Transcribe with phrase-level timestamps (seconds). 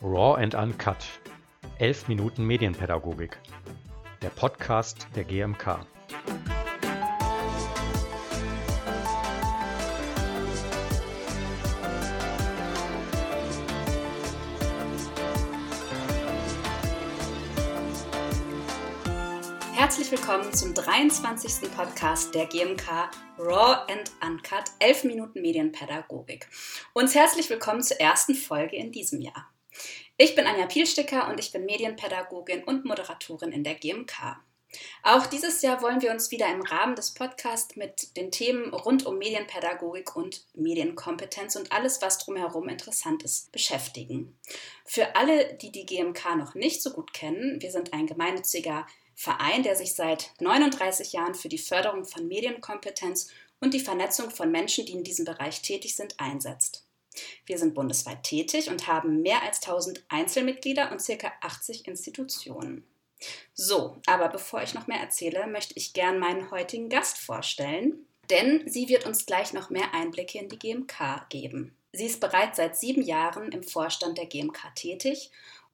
[0.00, 1.04] Raw and Uncut.
[1.78, 3.38] 11 Minuten Medienpädagogik.
[4.22, 5.86] Der Podcast der GMK.
[20.08, 21.70] Herzlich willkommen zum 23.
[21.70, 26.48] Podcast der GMK Raw and Uncut 11 Minuten Medienpädagogik.
[26.94, 29.52] Und herzlich willkommen zur ersten Folge in diesem Jahr.
[30.16, 34.38] Ich bin Anja Pielsticker und ich bin Medienpädagogin und Moderatorin in der GMK.
[35.02, 39.04] Auch dieses Jahr wollen wir uns wieder im Rahmen des Podcasts mit den Themen rund
[39.04, 44.38] um Medienpädagogik und Medienkompetenz und alles, was drumherum interessant ist, beschäftigen.
[44.86, 48.86] Für alle, die die GMK noch nicht so gut kennen, wir sind ein gemeinnütziger
[49.20, 54.52] Verein, der sich seit 39 Jahren für die Förderung von Medienkompetenz und die Vernetzung von
[54.52, 56.86] Menschen, die in diesem Bereich tätig sind, einsetzt.
[57.44, 61.32] Wir sind bundesweit tätig und haben mehr als 1000 Einzelmitglieder und ca.
[61.40, 62.86] 80 Institutionen.
[63.54, 68.68] So, aber bevor ich noch mehr erzähle, möchte ich gern meinen heutigen Gast vorstellen, denn
[68.68, 71.76] sie wird uns gleich noch mehr Einblicke in die GMK geben.
[71.92, 75.32] Sie ist bereits seit sieben Jahren im Vorstand der GMK tätig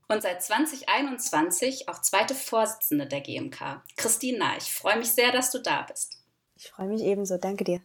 [0.08, 3.83] und seit 2021 auch zweite Vorsitzende der GMK.
[3.97, 6.19] Christine, ich freue mich sehr, dass du da bist.
[6.56, 7.36] Ich freue mich ebenso.
[7.36, 7.80] Danke dir.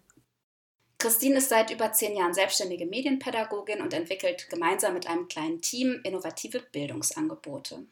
[0.97, 6.02] Christine ist seit über zehn Jahren selbstständige Medienpädagogin und entwickelt gemeinsam mit einem kleinen Team
[6.03, 7.86] innovative Bildungsangebote.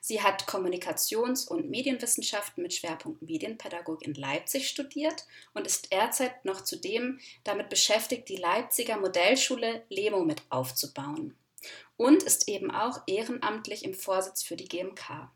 [0.00, 5.24] Sie hat Kommunikations- und Medienwissenschaften mit Schwerpunkt Medienpädagogik in Leipzig studiert
[5.54, 11.36] und ist derzeit noch zudem damit beschäftigt, die Leipziger Modellschule LEMO mit aufzubauen.
[11.96, 15.30] Und ist eben auch ehrenamtlich im Vorsitz für die GMK.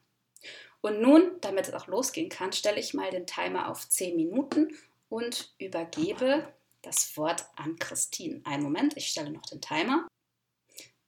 [0.80, 4.77] Und nun, damit es auch losgehen kann, stelle ich mal den Timer auf 10 Minuten
[5.08, 8.41] und übergebe das Wort an Christine.
[8.44, 10.06] Einen Moment, ich stelle noch den Timer.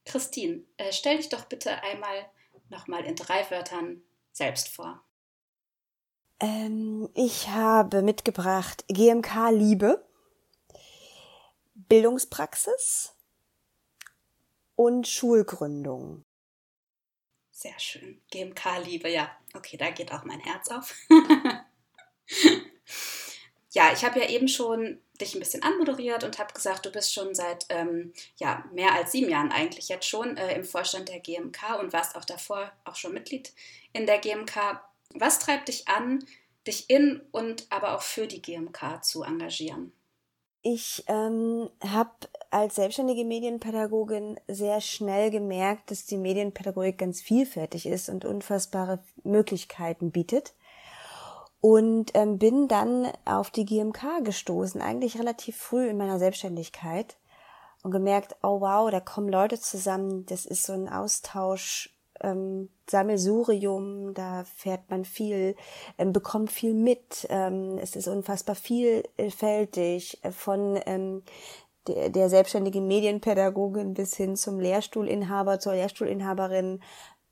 [0.05, 2.29] Christine, äh, stell dich doch bitte einmal
[2.69, 5.01] nochmal in drei Wörtern selbst vor.
[6.39, 10.05] Ähm, ich habe mitgebracht GMK Liebe,
[11.75, 13.15] Bildungspraxis
[14.79, 16.23] und Schulgründung.
[17.51, 18.21] Sehr schön.
[18.31, 19.29] GMK Liebe, ja.
[19.53, 20.95] Okay, da geht auch mein Herz auf.
[23.71, 27.13] ja, ich habe ja eben schon dich ein bisschen anmoderiert und habe gesagt, du bist
[27.13, 31.19] schon seit ähm, ja, mehr als sieben Jahren eigentlich jetzt schon äh, im Vorstand der
[31.19, 33.51] GMK und warst auch davor auch schon Mitglied
[33.91, 34.79] in der GMK.
[35.13, 36.25] Was treibt dich an,
[36.65, 39.91] dich in und aber auch für die GMK zu engagieren?
[40.61, 48.09] Ich ähm, habe als selbstständige Medienpädagogin sehr schnell gemerkt, dass die Medienpädagogik ganz vielfältig ist
[48.09, 50.53] und unfassbare Möglichkeiten bietet.
[51.61, 57.17] Und ähm, bin dann auf die GMK gestoßen, eigentlich relativ früh in meiner Selbstständigkeit
[57.83, 64.13] und gemerkt, oh wow, da kommen Leute zusammen, das ist so ein Austausch, ähm, Sammelsurium,
[64.13, 65.55] da fährt man viel,
[65.97, 71.23] ähm, bekommt viel mit, ähm, es ist unfassbar vielfältig äh, von ähm,
[71.89, 76.79] der, der selbstständigen Medienpädagogin bis hin zum Lehrstuhlinhaber, zur Lehrstuhlinhaberin,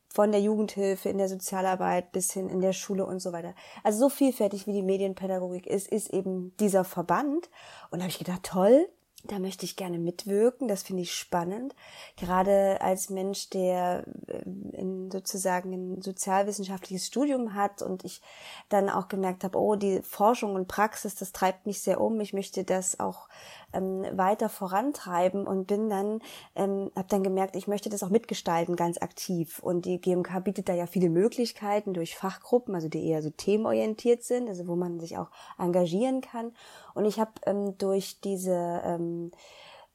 [0.09, 3.53] von der Jugendhilfe in der Sozialarbeit bis hin in der Schule und so weiter.
[3.83, 7.49] Also so vielfältig wie die Medienpädagogik ist, ist eben dieser Verband.
[7.91, 8.87] Und da habe ich gedacht, toll,
[9.23, 11.75] da möchte ich gerne mitwirken, das finde ich spannend.
[12.15, 14.41] Gerade als Mensch, der äh,
[14.79, 18.21] in sozusagen ein sozialwissenschaftliches Studium hat und ich
[18.69, 22.19] dann auch gemerkt habe, oh, die Forschung und Praxis, das treibt mich sehr um.
[22.21, 23.27] Ich möchte das auch
[23.73, 26.21] ähm, weiter vorantreiben und bin dann,
[26.55, 29.59] ähm, habe dann gemerkt, ich möchte das auch mitgestalten, ganz aktiv.
[29.59, 34.23] Und die GMK bietet da ja viele Möglichkeiten durch Fachgruppen, also die eher so themenorientiert
[34.23, 36.53] sind, also wo man sich auch engagieren kann.
[36.93, 39.31] Und ich habe ähm, durch diese ähm,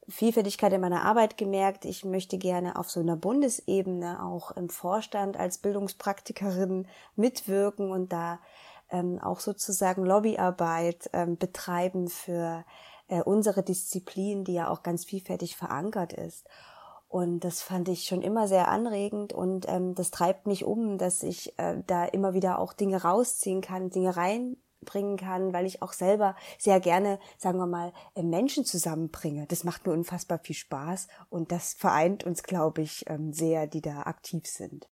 [0.09, 5.39] Vielfältigkeit in meiner Arbeit gemerkt, ich möchte gerne auf so einer Bundesebene auch im Vorstand
[5.39, 8.41] als Bildungspraktikerin mitwirken und da
[8.91, 12.65] ähm, auch sozusagen Lobbyarbeit ähm, betreiben für
[13.13, 16.49] äh, unsere Disziplin, die ja auch ganz vielfältig verankert ist.
[17.09, 21.23] Und das fand ich schon immer sehr anregend und ähm, das treibt mich um, dass
[21.23, 25.93] ich äh, da immer wieder auch Dinge rausziehen kann, Dinge reinbringen kann, weil ich auch
[25.93, 29.47] selber sehr gerne, sagen wir mal, äh, Menschen zusammenbringe.
[29.47, 33.83] Das macht mir unfassbar viel Spaß und das vereint uns, glaube ich, ähm, sehr, die
[33.83, 34.89] da aktiv sind.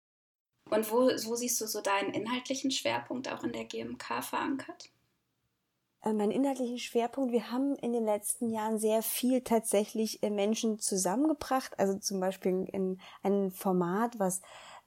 [0.69, 4.89] Und wo, wo siehst du so deinen inhaltlichen Schwerpunkt auch in der GMK verankert?
[6.05, 7.31] Äh, mein inhaltlichen Schwerpunkt.
[7.33, 11.77] Wir haben in den letzten Jahren sehr viel tatsächlich äh, Menschen zusammengebracht.
[11.79, 14.41] Also zum Beispiel in ein Format, was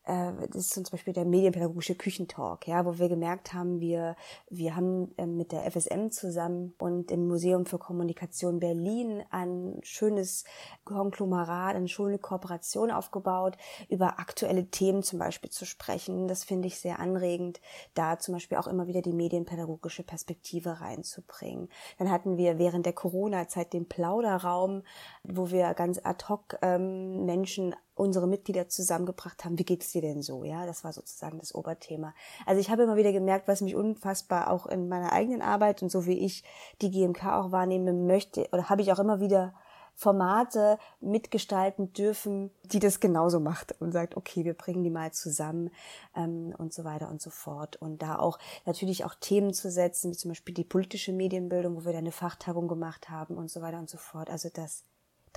[0.08, 4.16] das ist zum Beispiel der medienpädagogische Küchentalk, ja, wo wir gemerkt haben, wir,
[4.49, 10.44] wir haben äh, mit der FSM zusammen und im Museum für Kommunikation Berlin ein schönes
[10.84, 13.58] Konglomerat, eine schöne Kooperation aufgebaut,
[13.90, 16.26] über aktuelle Themen zum Beispiel zu sprechen.
[16.26, 17.60] Das finde ich sehr anregend,
[17.93, 21.69] da zum Beispiel auch immer wieder die medienpädagogische Perspektive reinzubringen.
[21.99, 24.84] Dann hatten wir während der Corona-Zeit den Plauderraum,
[25.22, 30.02] wo wir ganz ad hoc ähm, Menschen unsere Mitglieder zusammengebracht haben, wie geht es dir
[30.02, 30.44] denn so?
[30.44, 32.14] Ja, das war sozusagen das Oberthema.
[32.46, 35.90] Also ich habe immer wieder gemerkt, was mich unfassbar auch in meiner eigenen Arbeit und
[35.90, 36.44] so wie ich
[36.80, 39.54] die GMK auch wahrnehmen möchte, oder habe ich auch immer wieder
[39.98, 45.70] Formate mitgestalten dürfen, die das genauso macht und sagt, okay, wir bringen die mal zusammen
[46.14, 47.74] ähm, und so weiter und so fort.
[47.82, 51.84] Und da auch natürlich auch Themen zu setzen, wie zum Beispiel die politische Medienbildung, wo
[51.84, 54.30] wir dann eine Fachtagung gemacht haben und so weiter und so fort.
[54.30, 54.84] Also das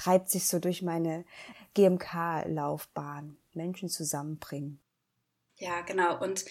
[0.01, 1.25] treibt sich so durch meine
[1.75, 3.38] GMK-Laufbahn.
[3.53, 4.80] Menschen zusammenbringen.
[5.57, 6.21] Ja, genau.
[6.21, 6.45] Und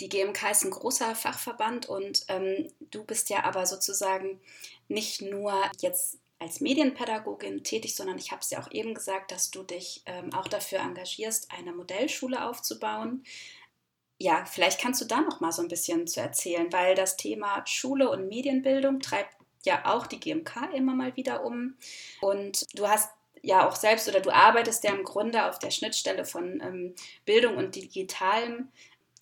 [0.00, 4.40] die GMK ist ein großer Fachverband und ähm, du bist ja aber sozusagen
[4.88, 9.50] nicht nur jetzt als Medienpädagogin tätig, sondern ich habe es ja auch eben gesagt, dass
[9.50, 13.24] du dich ähm, auch dafür engagierst, eine Modellschule aufzubauen.
[14.18, 17.64] Ja, vielleicht kannst du da noch mal so ein bisschen zu erzählen, weil das Thema
[17.66, 21.76] Schule und Medienbildung treibt ja auch die GMK immer mal wieder um.
[22.20, 23.10] Und du hast
[23.42, 26.94] ja auch selbst oder du arbeitest ja im Grunde auf der Schnittstelle von ähm,
[27.24, 28.68] Bildung und Digitalem.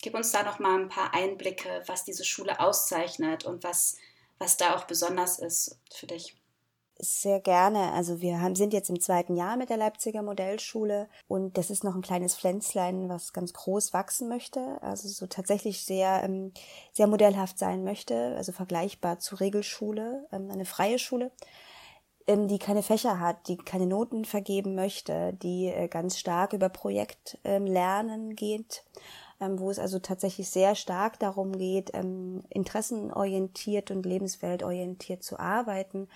[0.02, 3.98] Gib uns da noch mal ein paar Einblicke, was diese Schule auszeichnet und was,
[4.38, 6.34] was da auch besonders ist für dich.
[6.98, 7.92] Sehr gerne.
[7.92, 11.84] Also wir haben, sind jetzt im zweiten Jahr mit der Leipziger Modellschule und das ist
[11.84, 14.78] noch ein kleines Pflänzlein, was ganz groß wachsen möchte.
[14.80, 16.52] Also so tatsächlich sehr, ähm,
[16.92, 21.32] sehr modellhaft sein möchte, also vergleichbar zur Regelschule, ähm, eine freie Schule
[22.26, 26.68] ähm, die keine Fächer hat, die keine Noten vergeben möchte, die äh, ganz stark über
[26.68, 28.84] Projektlernen geht,
[29.40, 36.08] wo es also tatsächlich sehr stark darum geht, interessenorientiert und lebensweltorientiert zu arbeiten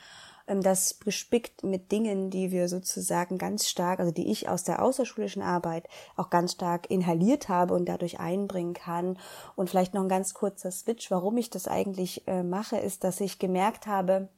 [0.50, 4.82] ähm, das gespickt mit Dingen, die wir sozusagen ganz stark, also die ich aus der
[4.82, 9.18] außerschulischen Arbeit auch ganz stark inhaliert habe und dadurch einbringen kann.
[9.56, 13.20] Und vielleicht noch ein ganz kurzer Switch, warum ich das eigentlich äh, mache, ist, dass
[13.20, 14.28] ich gemerkt habe,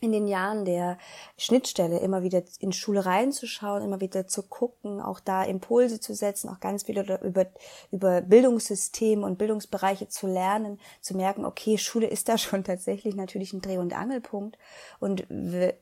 [0.00, 0.98] in den Jahren der
[1.36, 6.48] Schnittstelle immer wieder in Schule reinzuschauen, immer wieder zu gucken, auch da Impulse zu setzen,
[6.48, 7.46] auch ganz viel über,
[7.90, 13.52] über Bildungssysteme und Bildungsbereiche zu lernen, zu merken, okay, Schule ist da schon tatsächlich natürlich
[13.52, 14.58] ein Dreh- und Angelpunkt
[15.00, 15.26] und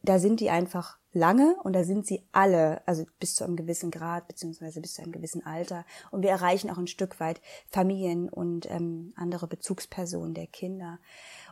[0.03, 3.91] da sind die einfach lange und da sind sie alle, also bis zu einem gewissen
[3.91, 8.29] Grad beziehungsweise bis zu einem gewissen Alter und wir erreichen auch ein Stück weit Familien
[8.29, 10.99] und ähm, andere Bezugspersonen der Kinder.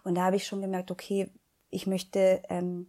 [0.02, 1.30] Und da habe ich schon gemerkt, okay,
[1.74, 2.86] ich möchte ähm,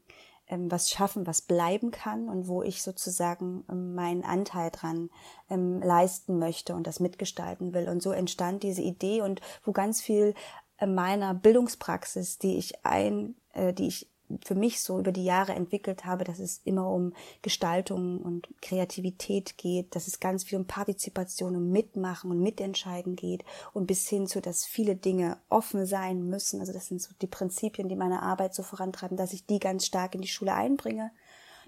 [0.47, 5.09] ähm, was schaffen, was bleiben kann und wo ich sozusagen ähm, meinen Anteil dran
[5.49, 7.89] ähm, leisten möchte und das mitgestalten will.
[7.89, 10.33] Und so entstand diese Idee und wo ganz viel
[10.77, 14.07] äh, meiner Bildungspraxis, die ich ein, äh, die ich
[14.43, 19.57] für mich so über die Jahre entwickelt habe, dass es immer um Gestaltung und Kreativität
[19.57, 23.43] geht, dass es ganz viel um Partizipation, um Mitmachen und Mitentscheiden geht
[23.73, 26.59] und bis hin zu, dass viele Dinge offen sein müssen.
[26.59, 29.85] Also das sind so die Prinzipien, die meine Arbeit so vorantreiben, dass ich die ganz
[29.85, 31.11] stark in die Schule einbringe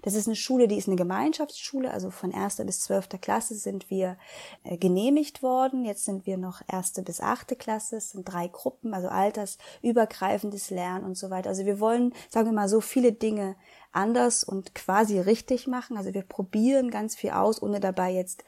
[0.02, 3.90] das ist eine Schule, die ist eine Gemeinschaftsschule, also von erster bis zwölfter Klasse sind
[3.90, 4.16] wir
[4.64, 5.84] äh, genehmigt worden.
[5.84, 11.04] Jetzt sind wir noch erste bis achte Klasse, es sind drei Gruppen, also altersübergreifendes Lernen
[11.04, 11.50] und so weiter.
[11.50, 13.56] Also wir wollen, sagen wir mal, so viele Dinge
[13.92, 15.96] anders und quasi richtig machen.
[15.96, 18.44] Also wir probieren ganz viel aus, ohne dabei jetzt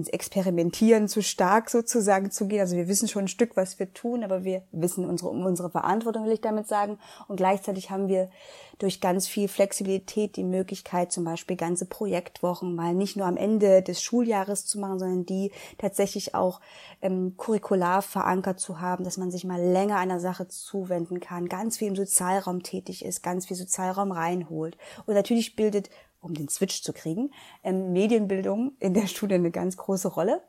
[0.00, 2.60] ins Experimentieren zu stark sozusagen zu gehen.
[2.60, 6.24] Also wir wissen schon ein Stück, was wir tun, aber wir wissen unsere, unsere Verantwortung,
[6.24, 6.98] will ich damit sagen.
[7.28, 8.30] Und gleichzeitig haben wir
[8.78, 13.82] durch ganz viel Flexibilität die Möglichkeit, zum Beispiel ganze Projektwochen mal nicht nur am Ende
[13.82, 16.60] des Schuljahres zu machen, sondern die tatsächlich auch
[17.02, 21.76] ähm, curricular verankert zu haben, dass man sich mal länger einer Sache zuwenden kann, ganz
[21.76, 24.78] viel im Sozialraum tätig ist, ganz viel Sozialraum reinholt.
[25.04, 29.76] Und natürlich bildet um den Switch zu kriegen, ähm, Medienbildung in der Studie eine ganz
[29.76, 30.42] große Rolle.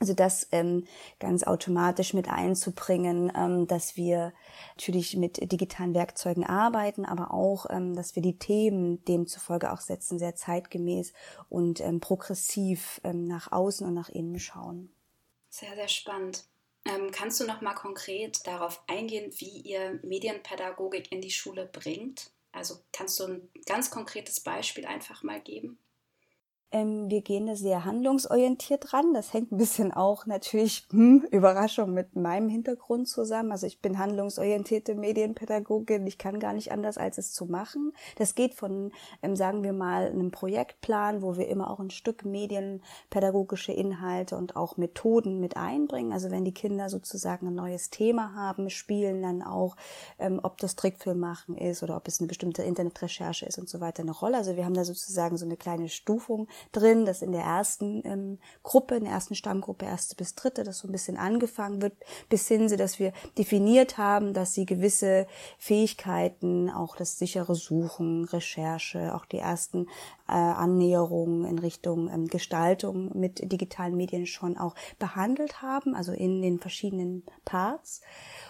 [0.00, 0.86] Also das ähm,
[1.18, 4.32] ganz automatisch mit einzubringen, ähm, dass wir
[4.76, 10.18] natürlich mit digitalen Werkzeugen arbeiten, aber auch, ähm, dass wir die Themen demzufolge auch setzen,
[10.18, 11.12] sehr zeitgemäß
[11.48, 14.92] und ähm, progressiv ähm, nach außen und nach innen schauen.
[15.48, 16.44] Sehr, sehr spannend.
[16.84, 22.30] Ähm, kannst du noch mal konkret darauf eingehen, wie ihr Medienpädagogik in die Schule bringt?
[22.58, 25.78] Also kannst du ein ganz konkretes Beispiel einfach mal geben?
[26.70, 29.14] Ähm, wir gehen da sehr handlungsorientiert ran.
[29.14, 33.52] Das hängt ein bisschen auch natürlich, hm, Überraschung, mit meinem Hintergrund zusammen.
[33.52, 36.06] Also ich bin handlungsorientierte Medienpädagogin.
[36.06, 37.92] Ich kann gar nicht anders, als es zu machen.
[38.16, 42.26] Das geht von, ähm, sagen wir mal, einem Projektplan, wo wir immer auch ein Stück
[42.26, 46.12] medienpädagogische Inhalte und auch Methoden mit einbringen.
[46.12, 49.74] Also wenn die Kinder sozusagen ein neues Thema haben, spielen dann auch,
[50.18, 53.80] ähm, ob das Trickfilm machen ist oder ob es eine bestimmte Internetrecherche ist und so
[53.80, 54.36] weiter eine Rolle.
[54.36, 58.38] Also wir haben da sozusagen so eine kleine Stufung drin, dass in der ersten ähm,
[58.62, 61.94] Gruppe, in der ersten Stammgruppe, erste bis dritte, das so ein bisschen angefangen wird,
[62.28, 65.26] bis hin, dass wir definiert haben, dass sie gewisse
[65.58, 69.86] Fähigkeiten, auch das sichere Suchen, Recherche, auch die ersten
[70.28, 76.42] äh, Annäherungen in Richtung ähm, Gestaltung mit digitalen Medien schon auch behandelt haben, also in
[76.42, 78.02] den verschiedenen Parts.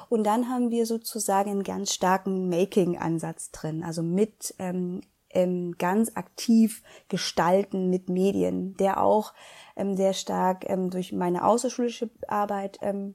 [0.09, 6.13] Und dann haben wir sozusagen einen ganz starken Making-Ansatz drin, also mit ähm, ähm, ganz
[6.15, 9.35] aktiv gestalten mit Medien, der auch
[9.77, 13.15] ähm, sehr stark ähm, durch meine außerschulische Arbeit ähm,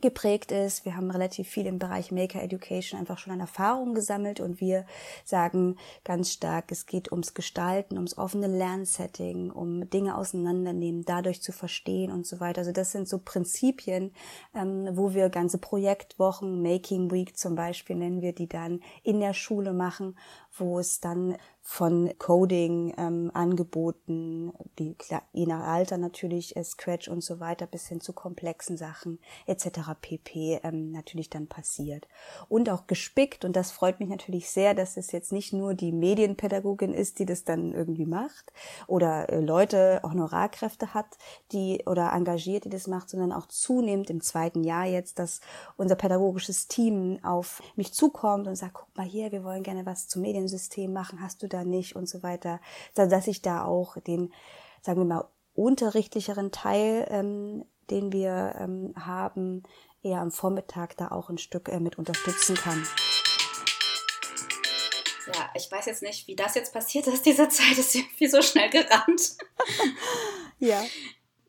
[0.00, 0.84] geprägt ist.
[0.84, 4.86] Wir haben relativ viel im Bereich Maker Education einfach schon an Erfahrungen gesammelt und wir
[5.24, 11.52] sagen ganz stark, es geht ums Gestalten, ums offene Lernsetting, um Dinge auseinandernehmen, dadurch zu
[11.52, 12.60] verstehen und so weiter.
[12.60, 14.12] Also das sind so Prinzipien,
[14.54, 19.34] ähm, wo wir ganze Projektwochen, Making Week zum Beispiel nennen wir die dann in der
[19.34, 20.16] Schule machen,
[20.56, 24.96] wo es dann von Coding ähm, angeboten, die
[25.32, 29.92] je nach Alter natürlich äh, Scratch und so weiter bis hin zu komplexen Sachen etc.
[30.00, 30.60] pp.
[30.64, 32.08] Ähm, natürlich dann passiert
[32.48, 35.92] und auch gespickt und das freut mich natürlich sehr, dass es jetzt nicht nur die
[35.92, 38.52] Medienpädagogin ist, die das dann irgendwie macht
[38.88, 41.16] oder äh, Leute Honorarkräfte hat,
[41.52, 45.40] die oder engagiert, die das macht, sondern auch zunehmend im zweiten Jahr jetzt, dass
[45.76, 50.08] unser pädagogisches Team auf mich zukommt und sagt, guck mal hier, wir wollen gerne was
[50.42, 52.60] zum Mediensystem machen, hast du da nicht und so weiter,
[52.94, 54.32] dass ich da auch den,
[54.80, 59.62] sagen wir mal, unterrichtlicheren Teil, ähm, den wir ähm, haben,
[60.02, 62.82] eher am Vormittag da auch ein Stück äh, mit unterstützen kann.
[65.26, 67.24] Ja, ich weiß jetzt nicht, wie das jetzt passiert ist.
[67.24, 69.36] Diese Zeit ist irgendwie so schnell gerannt.
[70.58, 70.82] ja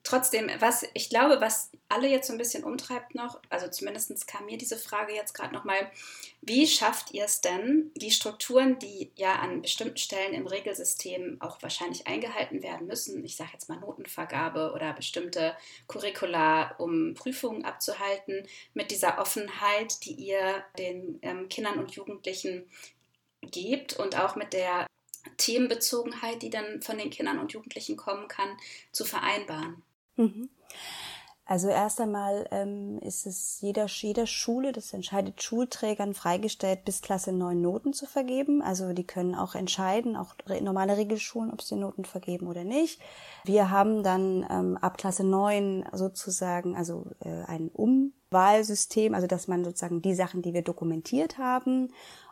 [0.04, 4.46] trotzdem, was ich glaube, was alle jetzt so ein bisschen umtreibt noch, also zumindest kam
[4.46, 5.90] mir diese Frage jetzt gerade nochmal,
[6.42, 11.62] wie schafft ihr es denn, die Strukturen, die ja an bestimmten Stellen im Regelsystem auch
[11.62, 15.56] wahrscheinlich eingehalten werden müssen, ich sage jetzt mal Notenvergabe oder bestimmte
[15.88, 22.70] Curricula, um Prüfungen abzuhalten, mit dieser Offenheit, die ihr den ähm, Kindern und Jugendlichen
[23.42, 24.88] gebt und auch mit der
[25.38, 28.58] Themenbezogenheit, die dann von den Kindern und Jugendlichen kommen kann,
[28.92, 29.82] zu vereinbaren?
[30.16, 30.50] Mhm.
[31.46, 37.34] Also erst einmal ähm, ist es jeder, jeder Schule, das entscheidet Schulträgern freigestellt, bis Klasse
[37.34, 38.62] 9 Noten zu vergeben.
[38.62, 43.02] Also die können auch entscheiden, auch normale Regelschulen, ob sie Noten vergeben oder nicht.
[43.44, 49.66] Wir haben dann ähm, ab Klasse 9 sozusagen also äh, ein Umwahlsystem, also dass man
[49.66, 51.90] sozusagen die Sachen, die wir dokumentiert haben,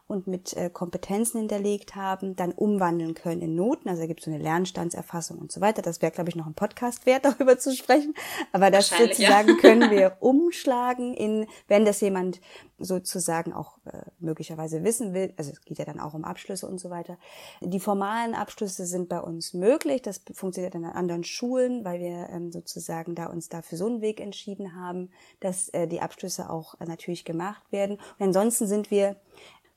[0.07, 3.89] und mit äh, Kompetenzen hinterlegt haben, dann umwandeln können in Noten.
[3.89, 5.81] Also da gibt es so eine Lernstandserfassung und so weiter.
[5.81, 8.13] Das wäre, glaube ich, noch ein Podcast wert, darüber zu sprechen.
[8.51, 9.55] Aber das sozusagen ja.
[9.61, 12.39] können wir umschlagen in, wenn das jemand
[12.83, 16.79] sozusagen auch äh, möglicherweise wissen will, also es geht ja dann auch um Abschlüsse und
[16.79, 17.17] so weiter.
[17.61, 20.01] Die formalen Abschlüsse sind bei uns möglich.
[20.01, 24.01] Das funktioniert dann an anderen Schulen, weil wir ähm, sozusagen da uns dafür so einen
[24.01, 27.97] Weg entschieden haben, dass äh, die Abschlüsse auch äh, natürlich gemacht werden.
[28.19, 29.15] Und ansonsten sind wir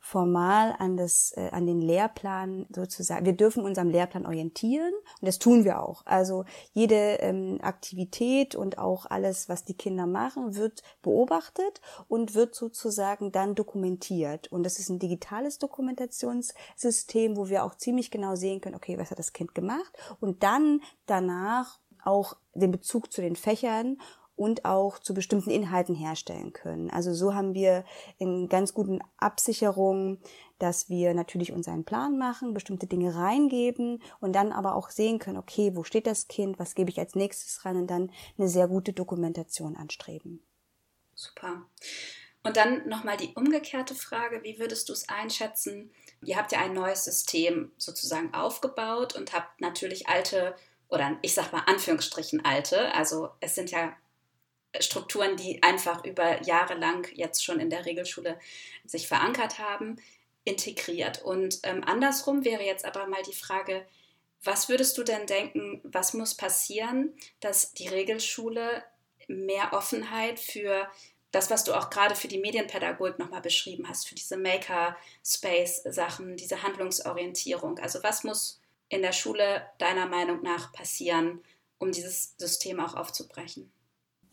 [0.05, 5.39] formal an das äh, an den Lehrplan sozusagen wir dürfen unserem Lehrplan orientieren und das
[5.39, 6.03] tun wir auch.
[6.05, 6.45] Also
[6.75, 13.33] jede ähm, Aktivität und auch alles was die Kinder machen wird beobachtet und wird sozusagen
[13.33, 14.53] dann dokumentiert.
[14.53, 19.11] Und das ist ein digitales Dokumentationssystem wo wir auch ziemlich genau sehen können okay was
[19.11, 19.97] hat das Kind gemacht?
[20.21, 23.97] Und dann danach auch den Bezug zu den Fächern
[24.37, 26.91] und auch zu bestimmten Inhalten herstellen können.
[26.91, 27.85] Also so haben wir
[28.19, 30.21] in ganz guten Absicherungen,
[30.59, 35.39] dass wir natürlich unseren Plan machen, bestimmte Dinge reingeben und dann aber auch sehen können,
[35.39, 38.69] okay, wo steht das Kind, was gebe ich als nächstes rein und dann eine sehr
[38.69, 40.43] gute Dokumentation anstreben.
[41.15, 41.63] Super.
[42.43, 45.91] Und dann nochmal die umgekehrte Frage, wie würdest du es einschätzen?
[46.25, 50.55] Ihr habt ja ein neues System sozusagen aufgebaut und habt natürlich alte
[50.89, 53.97] oder ich sag mal Anführungsstrichen alte, also es sind ja
[54.81, 58.39] Strukturen, die einfach über Jahre lang jetzt schon in der Regelschule
[58.85, 59.97] sich verankert haben,
[60.45, 61.23] integriert.
[61.23, 63.87] Und ähm, andersrum wäre jetzt aber mal die Frage,
[64.43, 68.85] was würdest du denn denken, was muss passieren, dass die Regelschule
[69.27, 70.89] mehr Offenheit für
[71.31, 76.63] das, was du auch gerade für die Medienpädagogik nochmal beschrieben hast, für diese Maker-Space-Sachen, diese
[76.63, 77.79] Handlungsorientierung.
[77.79, 81.43] Also was muss in der Schule deiner Meinung nach passieren,
[81.79, 83.73] um dieses System auch aufzubrechen?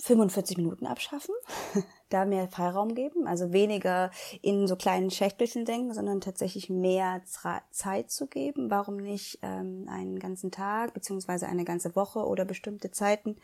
[0.02, 1.36] 45 Minuten abschaffen,
[2.10, 4.10] da mehr Freiraum geben, also weniger
[4.42, 7.22] in so kleinen Schächtelchen denken, sondern tatsächlich mehr
[7.70, 8.72] Zeit zu geben.
[8.72, 13.38] Warum nicht ähm, einen ganzen Tag beziehungsweise eine ganze Woche oder bestimmte Zeiten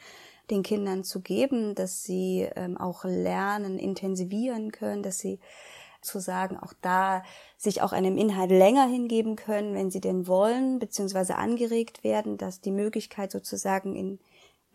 [0.49, 5.39] den Kindern zu geben, dass sie ähm, auch lernen, intensivieren können, dass sie
[6.01, 7.23] zu sagen, auch da
[7.57, 12.61] sich auch einem Inhalt länger hingeben können, wenn sie denn wollen, beziehungsweise angeregt werden, dass
[12.61, 14.19] die Möglichkeit sozusagen in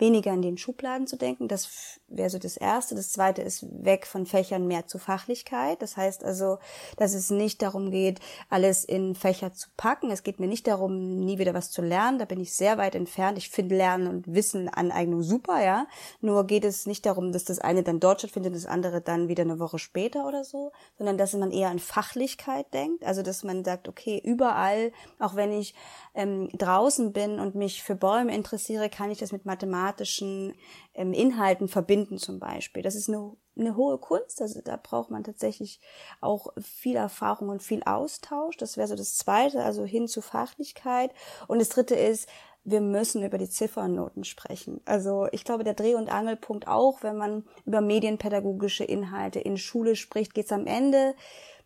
[0.03, 1.47] weniger in den Schubladen zu denken.
[1.47, 2.97] Das wäre so das Erste.
[2.97, 5.81] Das Zweite ist weg von Fächern mehr zu Fachlichkeit.
[5.81, 6.59] Das heißt also,
[6.97, 8.19] dass es nicht darum geht,
[8.51, 10.11] alles in Fächer zu packen.
[10.11, 12.19] Es geht mir nicht darum, nie wieder was zu lernen.
[12.19, 13.39] Da bin ich sehr weit entfernt.
[13.39, 15.87] Ich finde Lernen und Wissen Aneignung super, ja.
[16.21, 19.45] Nur geht es nicht darum, dass das eine dann dort stattfindet, das andere dann wieder
[19.45, 23.05] eine Woche später oder so, sondern dass man eher an Fachlichkeit denkt.
[23.05, 24.91] Also, dass man sagt, okay, überall,
[25.21, 25.77] auch wenn ich
[26.15, 29.47] ähm, draußen bin und mich für Bäume interessiere, kann ich das mit
[29.93, 30.55] mathematischen
[30.95, 32.83] ähm, Inhalten verbinden zum Beispiel.
[32.83, 35.81] Das ist eine, eine hohe Kunst, also da braucht man tatsächlich
[36.21, 38.57] auch viel Erfahrung und viel Austausch.
[38.57, 41.13] Das wäre so das Zweite, also hin zu Fachlichkeit.
[41.49, 42.29] Und das Dritte ist,
[42.65, 44.81] wir müssen über die Ziffernnoten sprechen.
[44.85, 49.97] Also ich glaube, der Dreh- und Angelpunkt auch, wenn man über medienpädagogische Inhalte in Schule
[49.97, 51.15] spricht, geht es am Ende,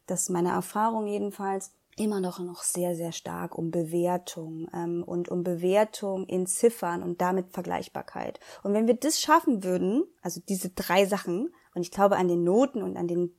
[0.06, 5.28] das ist meine Erfahrung jedenfalls, immer noch noch sehr, sehr stark um Bewertung ähm, und
[5.28, 8.38] um Bewertung in Ziffern und damit Vergleichbarkeit.
[8.62, 12.44] Und wenn wir das schaffen würden, also diese drei Sachen, und ich glaube an den
[12.44, 13.34] Noten und an den,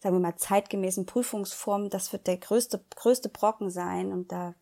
[0.00, 4.54] sagen wir mal, zeitgemäßen Prüfungsformen, das wird der größte, größte Brocken sein und da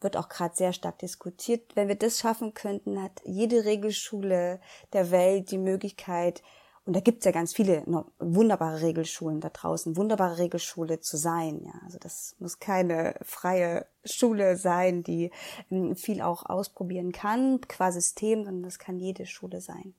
[0.00, 1.76] wird auch gerade sehr stark diskutiert.
[1.76, 4.60] Wenn wir das schaffen könnten, hat jede Regelschule
[4.92, 6.42] der Welt die Möglichkeit,
[6.84, 7.84] und da gibt's ja ganz viele
[8.18, 11.62] wunderbare Regelschulen da draußen, wunderbare Regelschule zu sein.
[11.64, 15.30] Ja, also das muss keine freie Schule sein, die
[15.70, 19.94] ähm, viel auch ausprobieren kann, qua System, sondern das kann jede Schule sein,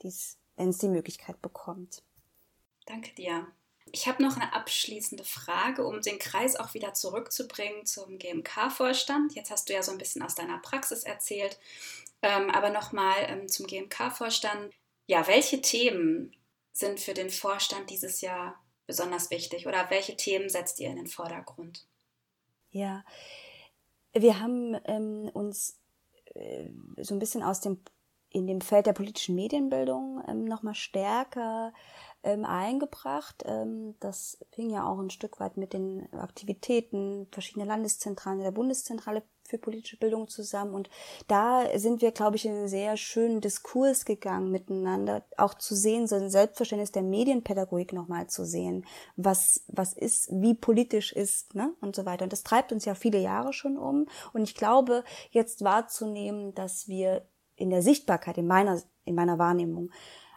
[0.00, 2.02] wenn es die Möglichkeit bekommt.
[2.86, 3.46] Danke dir.
[3.92, 9.34] Ich habe noch eine abschließende Frage, um den Kreis auch wieder zurückzubringen zum GMK-Vorstand.
[9.36, 11.58] Jetzt hast du ja so ein bisschen aus deiner Praxis erzählt,
[12.22, 14.74] ähm, aber nochmal ähm, zum GMK-Vorstand.
[15.06, 16.34] Ja, welche Themen
[16.72, 21.06] sind für den Vorstand dieses Jahr besonders wichtig oder welche Themen setzt ihr in den
[21.06, 21.86] Vordergrund?
[22.70, 23.04] Ja,
[24.12, 25.78] wir haben ähm, uns
[26.34, 27.80] äh, so ein bisschen aus dem
[28.30, 31.72] in dem Feld der politischen Medienbildung ähm, nochmal stärker
[32.22, 33.42] ähm, eingebracht.
[33.46, 39.22] Ähm, das fing ja auch ein Stück weit mit den Aktivitäten verschiedener Landeszentralen der Bundeszentrale
[39.46, 40.74] für politische Bildung zusammen.
[40.74, 40.90] Und
[41.28, 46.06] da sind wir, glaube ich, in einen sehr schönen Diskurs gegangen miteinander, auch zu sehen,
[46.06, 48.84] so ein Selbstverständnis der Medienpädagogik nochmal zu sehen,
[49.16, 52.24] was, was ist, wie politisch ist, ne, und so weiter.
[52.24, 54.06] Und das treibt uns ja viele Jahre schon um.
[54.32, 59.90] Und ich glaube, jetzt wahrzunehmen, dass wir in der Sichtbarkeit, in meiner, in meiner Wahrnehmung,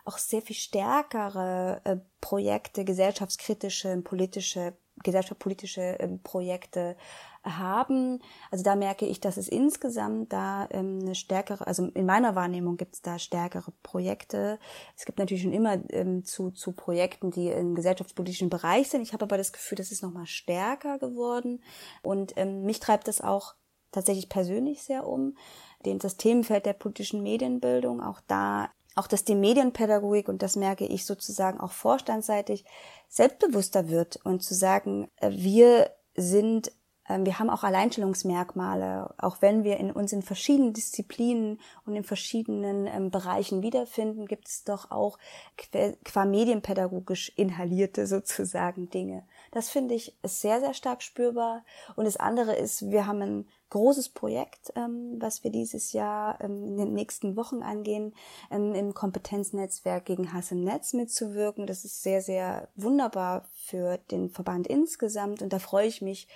[0.05, 6.95] auch sehr viel stärkere äh, Projekte, gesellschaftskritische, politische, gesellschaftspolitische äh, Projekte
[7.43, 8.19] haben.
[8.51, 12.77] Also da merke ich, dass es insgesamt da ähm, eine stärkere, also in meiner Wahrnehmung
[12.77, 14.59] gibt es da stärkere Projekte.
[14.97, 19.01] Es gibt natürlich schon immer ähm, zu, zu Projekten, die im gesellschaftspolitischen Bereich sind.
[19.01, 21.63] Ich habe aber das Gefühl, das ist nochmal stärker geworden.
[22.03, 23.55] Und ähm, mich treibt das auch
[23.91, 25.35] tatsächlich persönlich sehr um.
[25.81, 31.05] Das Themenfeld der politischen Medienbildung, auch da auch dass die Medienpädagogik, und das merke ich
[31.05, 32.65] sozusagen auch vorstandsseitig,
[33.07, 36.71] selbstbewusster wird und zu sagen, äh, wir sind
[37.09, 42.03] ähm, wir haben auch Alleinstellungsmerkmale, auch wenn wir in uns in verschiedenen Disziplinen und in
[42.03, 45.17] verschiedenen ähm, Bereichen wiederfinden, gibt es doch auch
[45.57, 49.23] qua medienpädagogisch inhalierte sozusagen Dinge.
[49.51, 51.63] Das finde ich sehr, sehr stark spürbar.
[51.95, 56.63] Und das andere ist, wir haben ein großes Projekt, ähm, was wir dieses Jahr ähm,
[56.65, 58.13] in den nächsten Wochen angehen,
[58.51, 61.67] ähm, im Kompetenznetzwerk gegen Hass im Netz mitzuwirken.
[61.67, 65.41] Das ist sehr, sehr wunderbar für den Verband insgesamt.
[65.41, 66.27] Und da freue ich mich,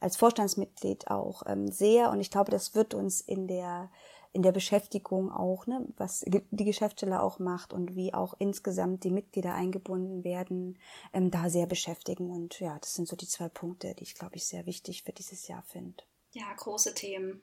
[0.00, 2.10] als Vorstandsmitglied auch ähm, sehr.
[2.10, 3.90] Und ich glaube, das wird uns in der
[4.34, 9.10] in der Beschäftigung auch, ne, was die Geschäftsstelle auch macht und wie auch insgesamt die
[9.10, 10.76] Mitglieder eingebunden werden,
[11.12, 12.30] ähm, da sehr beschäftigen.
[12.30, 15.12] Und ja, das sind so die zwei Punkte, die ich, glaube ich, sehr wichtig für
[15.12, 16.02] dieses Jahr finde.
[16.32, 17.42] Ja, große Themen.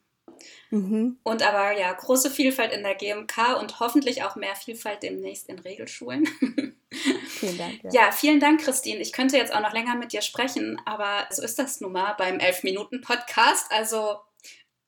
[0.69, 1.17] Mhm.
[1.23, 5.60] Und aber ja, große Vielfalt in der GMK und hoffentlich auch mehr Vielfalt demnächst in
[5.60, 6.27] Regelschulen.
[7.27, 7.84] Vielen Dank.
[7.84, 7.89] Ja.
[7.93, 8.12] ja.
[8.12, 8.99] vielen Dank, Christine.
[8.99, 12.13] Ich könnte jetzt auch noch länger mit dir sprechen, aber so ist das nun mal
[12.17, 13.71] beim 11-Minuten-Podcast.
[13.71, 14.17] Also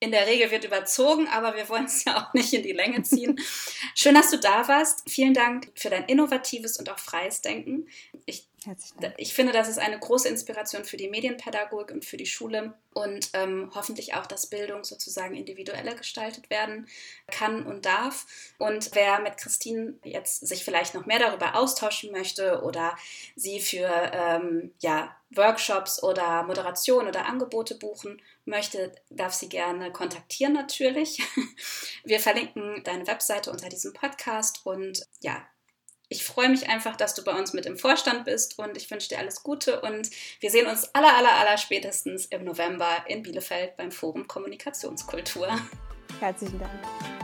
[0.04, 3.02] in der Regel wird überzogen, aber wir wollen es ja auch nicht in die Länge
[3.04, 3.40] ziehen.
[3.96, 5.10] Schön, dass du da warst.
[5.10, 7.88] Vielen Dank für dein innovatives und auch freies Denken.
[8.26, 8.48] Ich.
[9.18, 13.30] Ich finde, das ist eine große Inspiration für die Medienpädagogik und für die Schule und
[13.34, 16.88] ähm, hoffentlich auch, dass Bildung sozusagen individueller gestaltet werden
[17.28, 18.26] kann und darf.
[18.58, 22.96] Und wer mit Christine jetzt sich vielleicht noch mehr darüber austauschen möchte oder
[23.36, 30.54] sie für ähm, ja, Workshops oder Moderation oder Angebote buchen möchte, darf sie gerne kontaktieren
[30.54, 31.22] natürlich.
[32.04, 35.46] Wir verlinken deine Webseite unter diesem Podcast und ja,
[36.14, 39.10] ich freue mich einfach, dass du bei uns mit im Vorstand bist und ich wünsche
[39.10, 43.76] dir alles Gute und wir sehen uns aller, aller, aller spätestens im November in Bielefeld
[43.78, 45.48] beim Forum Kommunikationskultur.
[46.20, 47.23] Herzlichen Dank.